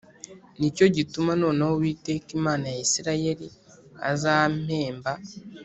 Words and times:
Ni 0.59 0.67
cyo 0.75 0.85
gituma 0.95 1.31
noneho 1.41 1.71
Uwiteka 1.75 2.29
Imana 2.39 2.65
ya 2.73 2.79
Isirayeli 2.85 3.47
azampemba 4.11 5.11